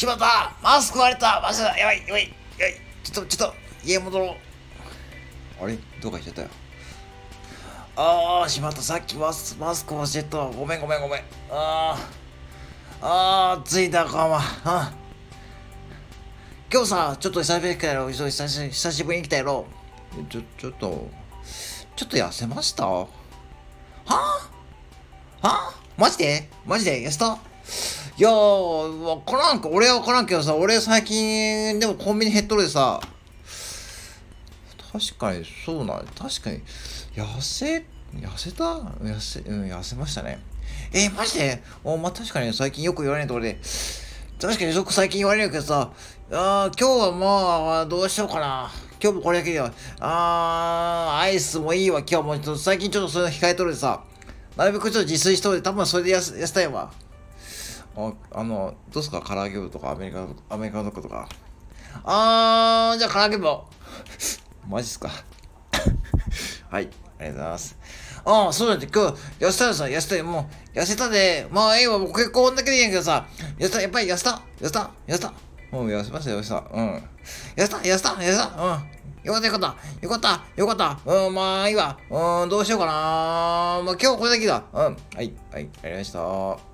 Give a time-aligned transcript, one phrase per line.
[0.00, 2.28] しまったマスク割れたマジだやばいやばいや
[2.60, 2.74] ばい。
[3.04, 3.54] ちょっとちょっと
[3.84, 4.34] 家戻ろ
[5.60, 5.62] う。
[5.62, 5.76] あれ？
[6.00, 6.48] どうかしちゃったよ。
[7.96, 11.22] あーしまったさっきマスマスク忘れたごめんごめんごめん。
[11.50, 14.94] あーあー着いたかまあ
[16.72, 18.10] 今日さちょっと久しぶりに来たやろ。
[18.10, 19.66] 久し久しぶりに来たやろ。
[20.30, 21.10] ちょちょっと
[21.94, 22.86] ちょっと痩せました？
[22.86, 23.06] は
[24.06, 24.48] あ？
[25.46, 26.48] はマジで？
[26.64, 27.06] マジで？
[27.06, 27.36] 痩せた？
[28.20, 33.00] いやー、わからんか、俺はわからんけどさ、俺最近、でもコンビニ減っとるでさ、
[34.92, 36.60] 確かに、そうなん、確かに、
[37.14, 38.64] 痩せ、痩せた？
[38.64, 40.38] 痩せ、うん、痩せましたね。
[40.92, 41.62] えー、マジで？
[41.82, 43.58] おまあ、確かに最近よく言われないところで、
[44.38, 45.90] 確かによく最近言われるけどさ、
[46.30, 48.70] あ今日はまあ、どうしようかな。
[49.02, 52.38] 今日もこれだけでは、あー、アイスもいいわ、今日も。
[52.38, 54.04] ちょっと最近ちょっとそういうの控えとるでさ、
[54.58, 56.92] なるべくちょっと自炊しとるで、多分それで痩せ痩せたいわ。
[57.96, 59.20] ああの、どうすか？
[59.26, 61.28] 唐揚げ部とかアメリカアメリカのとか。
[62.04, 63.46] あー、じゃあ唐揚げ部。
[64.68, 65.10] マジっすか？
[66.70, 66.88] はい、
[67.18, 67.76] ありがとうございます。
[68.24, 73.26] ああ、そうだって今日、痩せたらさ、痩せたよ、もう、痩せたで、まあ、ええわ、僕結構こんだけでいいんやけどさ、
[73.58, 75.32] 痩せた、やっぱり痩せた痩せた痩せた
[75.72, 76.56] もうん、痩せましたよ、痩せた。
[76.72, 76.94] うん。
[76.96, 77.02] 痩
[77.56, 78.90] せた痩せた痩せたうん。
[79.24, 81.98] よかったよかったよかったよかったうん、まあいいわ。
[82.10, 84.62] うん、どうしようかなまあ今日これだけだ。
[84.72, 84.82] うん。
[84.82, 86.69] はい、はい、ありがとうございました。